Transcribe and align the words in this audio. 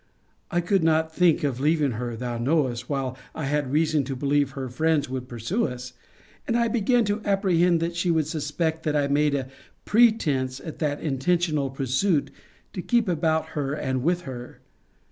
I 0.49 0.61
could 0.61 0.83
not 0.83 1.13
think 1.13 1.43
of 1.43 1.59
leaving 1.59 1.91
her, 1.91 2.15
thou 2.15 2.39
knowest, 2.39 2.89
while 2.89 3.15
I 3.35 3.43
had 3.45 3.71
reason 3.71 4.03
to 4.05 4.15
believe 4.15 4.53
her 4.53 4.67
friends 4.67 5.07
would 5.09 5.27
pursue 5.29 5.67
us; 5.67 5.93
and 6.47 6.57
I 6.57 6.69
began 6.69 7.05
to 7.05 7.21
apprehend 7.23 7.81
that 7.81 7.95
she 7.95 8.09
would 8.09 8.25
suspect 8.25 8.81
that 8.81 8.95
I 8.95 9.07
made 9.07 9.35
a 9.35 9.49
pretence 9.85 10.59
of 10.59 10.79
that 10.79 11.01
intentional 11.01 11.69
pursuit 11.69 12.31
to 12.73 12.81
keep 12.81 13.07
about 13.07 13.49
her 13.49 13.75
and 13.75 14.01
with 14.01 14.21
her. 14.21 14.59